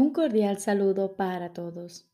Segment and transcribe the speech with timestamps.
[0.00, 2.08] Un cordial saludo para todos.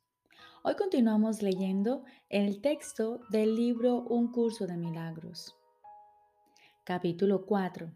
[0.65, 5.55] Hoy continuamos leyendo el texto del libro Un curso de milagros.
[6.83, 7.89] Capítulo 4.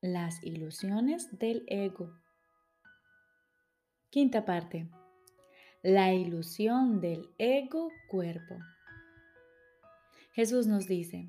[0.00, 2.14] Las ilusiones del ego.
[4.08, 4.88] Quinta parte.
[5.82, 8.56] La ilusión del ego cuerpo.
[10.32, 11.28] Jesús nos dice,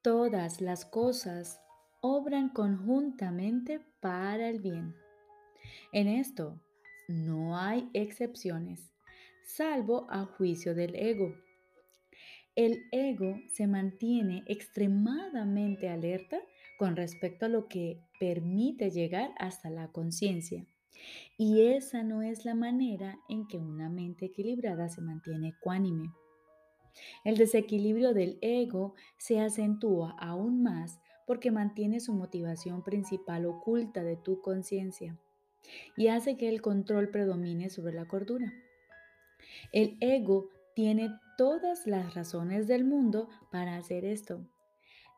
[0.00, 1.60] todas las cosas
[2.00, 4.94] obran conjuntamente para el bien
[5.92, 6.60] en esto
[7.10, 8.92] no hay excepciones,
[9.44, 11.34] salvo a juicio del ego.
[12.54, 16.40] El ego se mantiene extremadamente alerta
[16.78, 20.64] con respecto a lo que permite llegar hasta la conciencia.
[21.36, 26.12] Y esa no es la manera en que una mente equilibrada se mantiene ecuánime.
[27.24, 34.16] El desequilibrio del ego se acentúa aún más porque mantiene su motivación principal oculta de
[34.16, 35.18] tu conciencia
[35.96, 38.52] y hace que el control predomine sobre la cordura.
[39.72, 44.46] El ego tiene todas las razones del mundo para hacer esto,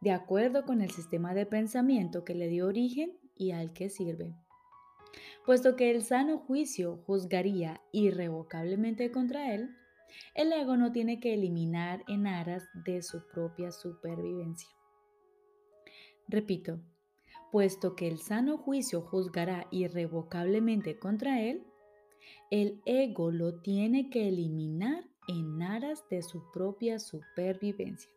[0.00, 4.34] de acuerdo con el sistema de pensamiento que le dio origen y al que sirve.
[5.44, 9.70] Puesto que el sano juicio juzgaría irrevocablemente contra él,
[10.34, 14.68] el ego no tiene que eliminar en aras de su propia supervivencia.
[16.28, 16.80] Repito,
[17.52, 21.66] puesto que el sano juicio juzgará irrevocablemente contra él,
[22.50, 28.10] el ego lo tiene que eliminar en aras de su propia supervivencia.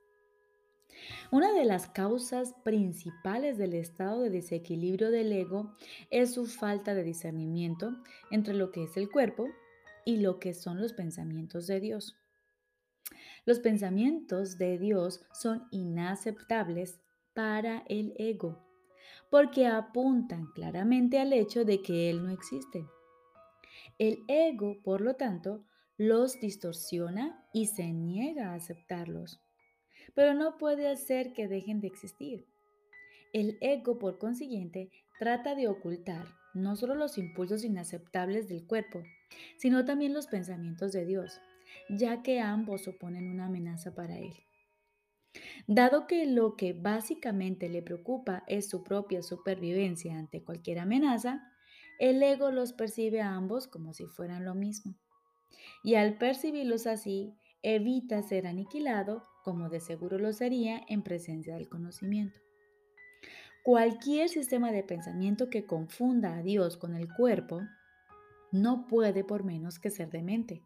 [1.32, 5.76] Una de las causas principales del estado de desequilibrio del ego
[6.10, 7.94] es su falta de discernimiento
[8.32, 9.50] entre lo que es el cuerpo
[10.06, 12.16] y lo que son los pensamientos de Dios.
[13.46, 17.02] Los pensamientos de Dios son inaceptables
[17.34, 18.65] para el ego
[19.30, 22.86] porque apuntan claramente al hecho de que Él no existe.
[23.98, 25.66] El ego, por lo tanto,
[25.98, 29.42] los distorsiona y se niega a aceptarlos,
[30.14, 32.46] pero no puede hacer que dejen de existir.
[33.34, 34.90] El ego, por consiguiente,
[35.20, 39.04] trata de ocultar no solo los impulsos inaceptables del cuerpo,
[39.58, 41.42] sino también los pensamientos de Dios,
[41.90, 44.34] ya que ambos suponen una amenaza para él.
[45.68, 51.52] Dado que lo que básicamente le preocupa es su propia supervivencia ante cualquier amenaza,
[52.00, 54.96] el ego los percibe a ambos como si fueran lo mismo.
[55.84, 61.70] Y al percibirlos así, evita ser aniquilado como de seguro lo sería en presencia del
[61.70, 62.40] conocimiento.
[63.64, 67.62] Cualquier sistema de pensamiento que confunda a Dios con el cuerpo
[68.52, 70.62] no puede por menos que ser demente.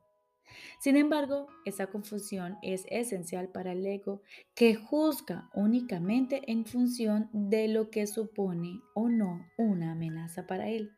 [0.80, 4.22] Sin embargo, esa confusión es esencial para el ego
[4.56, 10.92] que juzga únicamente en función de lo que supone o no una amenaza para él.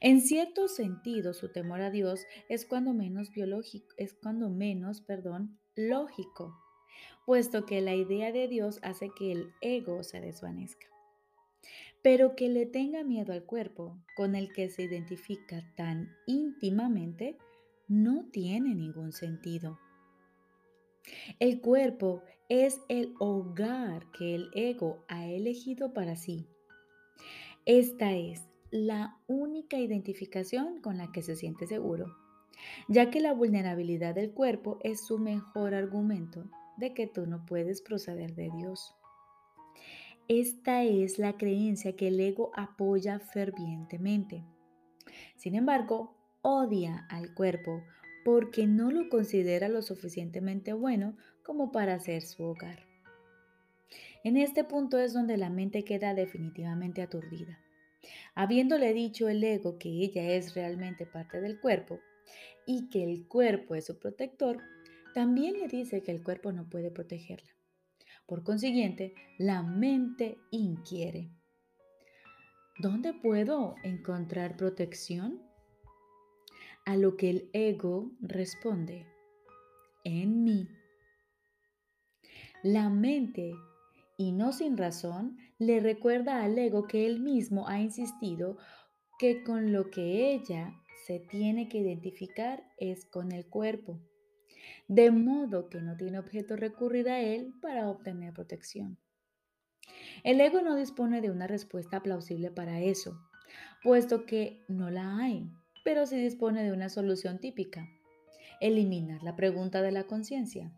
[0.00, 5.58] En cierto sentido, su temor a Dios es cuando menos biológico, es cuando menos, perdón,
[5.74, 6.54] lógico,
[7.26, 10.86] puesto que la idea de Dios hace que el ego se desvanezca.
[12.02, 17.38] Pero que le tenga miedo al cuerpo, con el que se identifica tan íntimamente,
[17.88, 19.78] no tiene ningún sentido.
[21.38, 26.46] El cuerpo es el hogar que el ego ha elegido para sí.
[27.66, 32.16] Esta es la única identificación con la que se siente seguro,
[32.88, 37.82] ya que la vulnerabilidad del cuerpo es su mejor argumento de que tú no puedes
[37.82, 38.94] proceder de Dios.
[40.28, 44.42] Esta es la creencia que el ego apoya fervientemente.
[45.36, 47.82] Sin embargo, odia al cuerpo
[48.22, 52.86] porque no lo considera lo suficientemente bueno como para ser su hogar.
[54.22, 57.58] En este punto es donde la mente queda definitivamente aturdida.
[58.34, 62.00] Habiéndole dicho el ego que ella es realmente parte del cuerpo
[62.66, 64.60] y que el cuerpo es su protector,
[65.14, 67.50] también le dice que el cuerpo no puede protegerla.
[68.26, 71.30] Por consiguiente, la mente inquiere.
[72.78, 75.53] ¿Dónde puedo encontrar protección?
[76.84, 79.06] A lo que el ego responde,
[80.04, 80.68] en mí.
[82.62, 83.54] La mente,
[84.18, 88.58] y no sin razón, le recuerda al ego que él mismo ha insistido
[89.18, 90.74] que con lo que ella
[91.06, 94.00] se tiene que identificar es con el cuerpo,
[94.88, 98.98] de modo que no tiene objeto recurrir a él para obtener protección.
[100.22, 103.20] El ego no dispone de una respuesta plausible para eso,
[103.82, 105.50] puesto que no la hay
[105.84, 107.88] pero sí dispone de una solución típica,
[108.60, 110.72] eliminar la pregunta de la conciencia.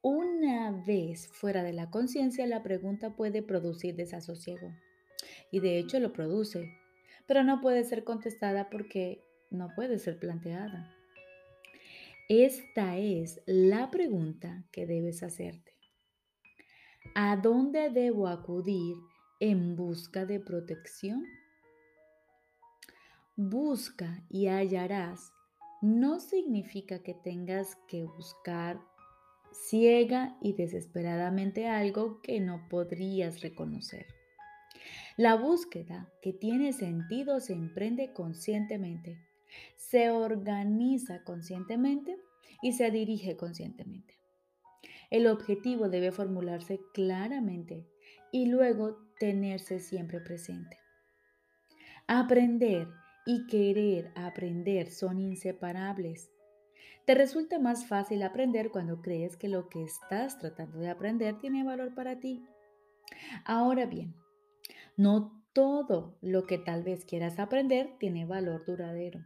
[0.00, 4.72] Una vez fuera de la conciencia, la pregunta puede producir desasosiego,
[5.50, 6.72] y de hecho lo produce,
[7.26, 9.20] pero no puede ser contestada porque
[9.50, 10.96] no puede ser planteada.
[12.28, 15.72] Esta es la pregunta que debes hacerte.
[17.14, 18.96] ¿A dónde debo acudir
[19.40, 21.24] en busca de protección?
[23.36, 25.32] Busca y hallarás
[25.80, 28.78] no significa que tengas que buscar
[29.52, 34.04] ciega y desesperadamente algo que no podrías reconocer.
[35.16, 39.18] La búsqueda que tiene sentido se emprende conscientemente,
[39.76, 42.18] se organiza conscientemente
[42.60, 44.14] y se dirige conscientemente.
[45.10, 47.86] El objetivo debe formularse claramente
[48.30, 50.78] y luego tenerse siempre presente.
[52.06, 52.88] Aprender
[53.24, 56.30] y querer aprender son inseparables.
[57.04, 61.64] Te resulta más fácil aprender cuando crees que lo que estás tratando de aprender tiene
[61.64, 62.44] valor para ti.
[63.44, 64.14] Ahora bien,
[64.96, 69.20] no todo lo que tal vez quieras aprender tiene valor duradero.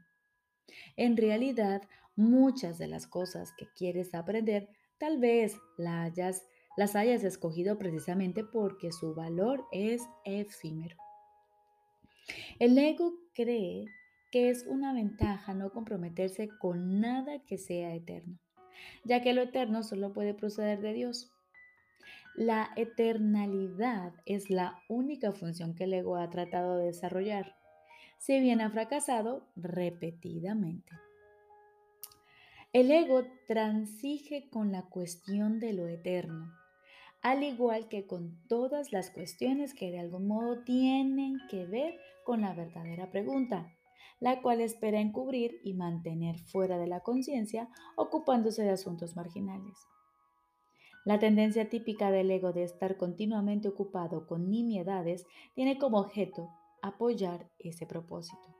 [0.97, 1.83] En realidad,
[2.17, 6.47] muchas de las cosas que quieres aprender tal vez las hayas,
[6.77, 10.97] las hayas escogido precisamente porque su valor es efímero.
[12.59, 13.85] El ego cree
[14.33, 18.39] que es una ventaja no comprometerse con nada que sea eterno,
[19.05, 21.31] ya que lo eterno solo puede proceder de Dios.
[22.35, 27.55] La eternalidad es la única función que el ego ha tratado de desarrollar,
[28.19, 30.93] si bien ha fracasado repetidamente.
[32.73, 36.53] El ego transige con la cuestión de lo eterno,
[37.27, 42.43] al igual que con todas las cuestiones que de algún modo tienen que ver con
[42.43, 43.75] la verdadera pregunta,
[44.21, 49.77] la cual espera encubrir y mantener fuera de la conciencia, ocupándose de asuntos marginales.
[51.05, 55.27] La tendencia típica del ego de estar continuamente ocupado con nimiedades
[55.57, 56.49] tiene como objeto
[56.81, 58.56] apoyar ese propósito.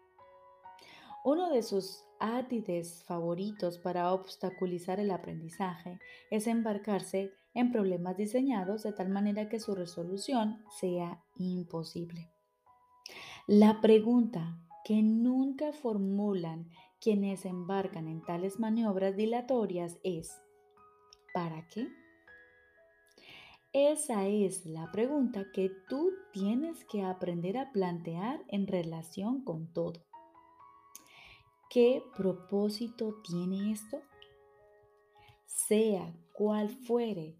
[1.27, 5.99] Uno de sus átides favoritos para obstaculizar el aprendizaje
[6.31, 12.31] es embarcarse en problemas diseñados de tal manera que su resolución sea imposible.
[13.49, 16.71] La pregunta que nunca formulan
[17.01, 20.31] quienes embarcan en tales maniobras dilatorias es
[21.35, 21.89] ¿para qué?
[23.73, 30.06] Esa es la pregunta que tú tienes que aprender a plantear en relación con todo.
[31.77, 34.01] ¿Qué propósito tiene esto?
[35.45, 37.37] Sea cual fuere,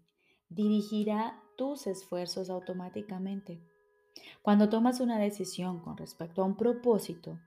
[0.47, 3.59] dirigirá tus esfuerzos automáticamente.
[4.43, 7.39] Cuando tomas una decisión con respecto a un propósito,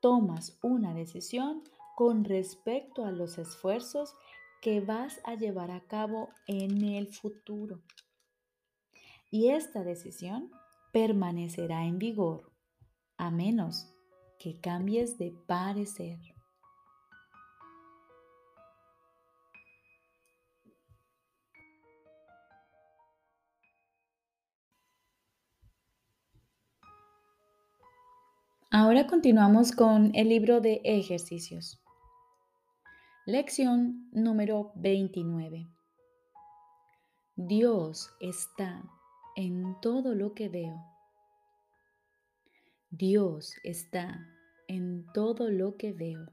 [0.00, 1.62] tomas una decisión
[1.94, 4.16] con respecto a los esfuerzos
[4.60, 7.80] que vas a llevar a cabo en el futuro.
[9.30, 10.50] Y esta decisión
[10.92, 12.50] permanecerá en vigor
[13.18, 13.91] a menos
[14.42, 16.18] que cambies de parecer.
[28.68, 31.80] Ahora continuamos con el libro de ejercicios.
[33.26, 35.68] Lección número 29.
[37.36, 38.82] Dios está
[39.36, 40.82] en todo lo que veo.
[42.90, 44.31] Dios está
[44.72, 46.26] en todo lo que veo.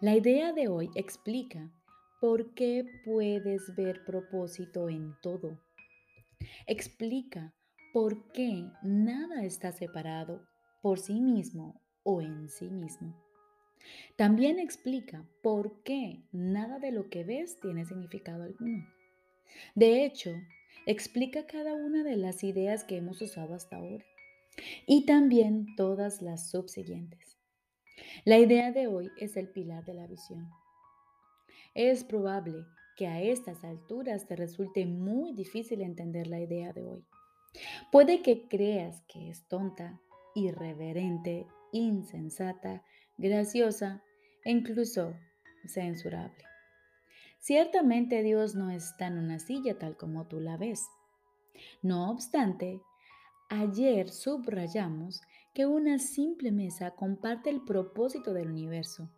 [0.00, 1.70] La idea de hoy explica
[2.20, 5.60] por qué puedes ver propósito en todo.
[6.66, 7.54] Explica
[7.92, 10.46] por qué nada está separado
[10.82, 13.14] por sí mismo o en sí mismo.
[14.16, 18.86] También explica por qué nada de lo que ves tiene significado alguno.
[19.74, 20.30] De hecho,
[20.86, 24.04] explica cada una de las ideas que hemos usado hasta ahora
[24.86, 27.38] y también todas las subsiguientes.
[28.24, 30.50] La idea de hoy es el pilar de la visión.
[31.74, 32.64] Es probable
[32.96, 37.04] que a estas alturas te resulte muy difícil entender la idea de hoy.
[37.90, 40.00] Puede que creas que es tonta,
[40.34, 42.84] irreverente, insensata,
[43.16, 44.02] graciosa
[44.44, 45.14] e incluso
[45.66, 46.44] censurable.
[47.38, 50.86] Ciertamente Dios no está en una silla tal como tú la ves.
[51.82, 52.80] No obstante,
[53.52, 59.10] Ayer subrayamos que una simple mesa comparte el propósito del universo.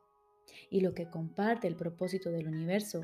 [0.70, 3.02] Y lo que comparte el propósito del universo,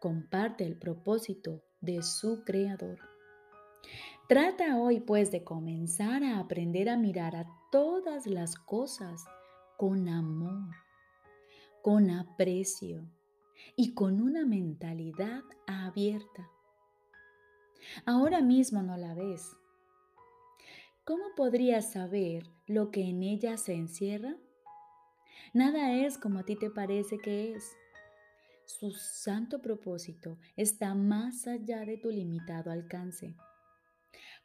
[0.00, 3.00] comparte el propósito de su creador.
[4.28, 9.24] Trata hoy pues de comenzar a aprender a mirar a todas las cosas
[9.76, 10.72] con amor,
[11.82, 13.10] con aprecio
[13.74, 16.48] y con una mentalidad abierta.
[18.06, 19.56] Ahora mismo no la ves,
[21.10, 24.36] ¿cómo podrías saber lo que en ella se encierra?
[25.52, 27.76] Nada es como a ti te parece que es.
[28.64, 33.34] Su santo propósito está más allá de tu limitado alcance.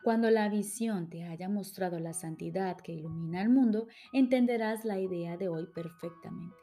[0.04, 5.38] Cuando la visión te haya mostrado la santidad que ilumina el mundo, entenderás la idea
[5.38, 6.58] de hoy perfectamente.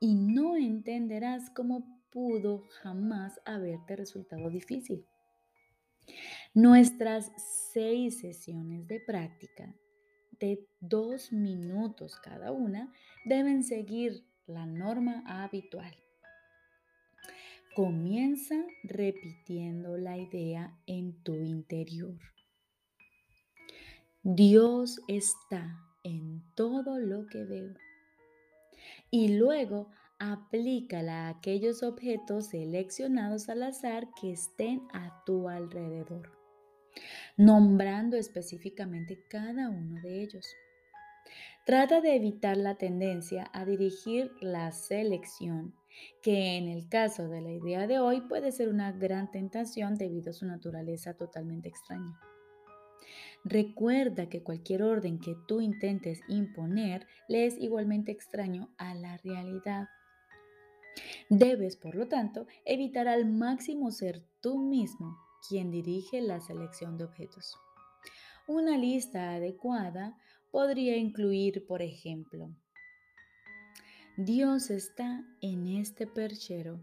[0.00, 5.06] Y no entenderás cómo pudo jamás haberte resultado difícil.
[6.54, 7.30] Nuestras
[7.72, 9.74] seis sesiones de práctica
[10.40, 12.92] de dos minutos cada una
[13.24, 15.94] deben seguir la norma habitual.
[17.74, 22.18] Comienza repitiendo la idea en tu interior.
[24.22, 27.74] Dios está en todo lo que veo.
[29.10, 36.37] Y luego aplícala a aquellos objetos seleccionados al azar que estén a tu alrededor,
[37.36, 40.46] nombrando específicamente cada uno de ellos.
[41.64, 45.74] Trata de evitar la tendencia a dirigir la selección,
[46.22, 50.30] que en el caso de la idea de hoy puede ser una gran tentación debido
[50.30, 52.18] a su naturaleza totalmente extraña.
[53.44, 59.88] Recuerda que cualquier orden que tú intentes imponer le es igualmente extraño a la realidad.
[61.28, 67.04] Debes, por lo tanto, evitar al máximo ser tú mismo quien dirige la selección de
[67.04, 67.56] objetos.
[68.46, 70.16] Una lista adecuada
[70.50, 72.50] podría incluir, por ejemplo,
[74.16, 76.80] Dios está en este perchero.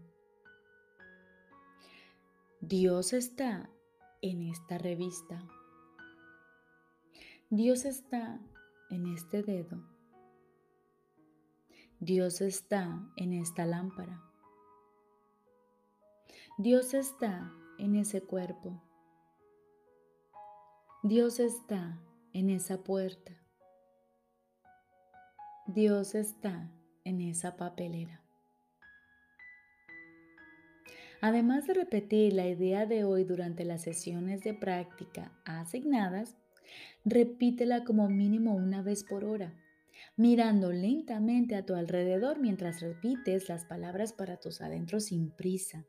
[2.60, 3.68] Dios está
[4.22, 5.46] en esta revista.
[7.50, 8.40] Dios está
[8.90, 9.84] en este dedo.
[12.00, 14.22] Dios está en esta lámpara.
[16.58, 18.82] Dios está en ese cuerpo.
[21.02, 22.00] Dios está
[22.32, 23.32] en esa puerta.
[25.66, 26.70] Dios está
[27.04, 28.22] en esa papelera.
[31.20, 36.36] Además de repetir la idea de hoy durante las sesiones de práctica asignadas,
[37.04, 39.54] repítela como mínimo una vez por hora,
[40.16, 45.86] mirando lentamente a tu alrededor mientras repites las palabras para tus adentros sin prisa.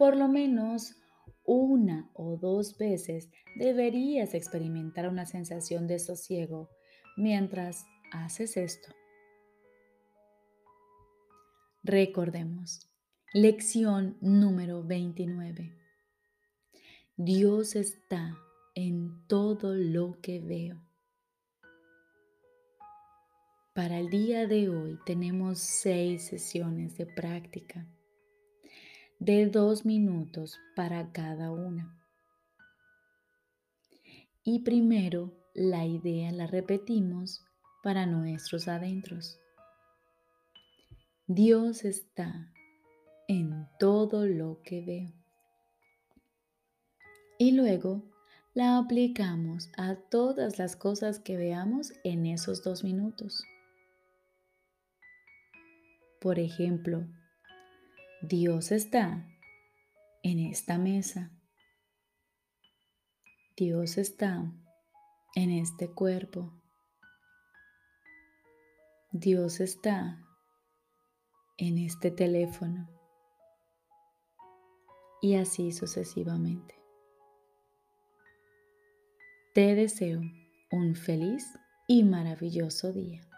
[0.00, 0.96] Por lo menos
[1.44, 6.70] una o dos veces deberías experimentar una sensación de sosiego
[7.18, 8.94] mientras haces esto.
[11.82, 12.90] Recordemos,
[13.34, 15.76] lección número 29.
[17.18, 18.38] Dios está
[18.74, 20.82] en todo lo que veo.
[23.74, 27.86] Para el día de hoy tenemos seis sesiones de práctica
[29.20, 31.94] de dos minutos para cada una.
[34.42, 37.44] Y primero la idea la repetimos
[37.82, 39.38] para nuestros adentros.
[41.26, 42.50] Dios está
[43.28, 45.12] en todo lo que veo.
[47.38, 48.02] Y luego
[48.54, 53.44] la aplicamos a todas las cosas que veamos en esos dos minutos.
[56.20, 57.06] Por ejemplo,
[58.22, 59.26] Dios está
[60.22, 61.30] en esta mesa.
[63.56, 64.52] Dios está
[65.34, 66.52] en este cuerpo.
[69.10, 70.22] Dios está
[71.56, 72.90] en este teléfono.
[75.22, 76.74] Y así sucesivamente.
[79.54, 80.20] Te deseo
[80.70, 81.58] un feliz
[81.88, 83.29] y maravilloso día.